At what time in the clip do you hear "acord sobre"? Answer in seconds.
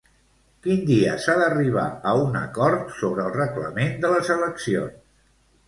2.41-3.29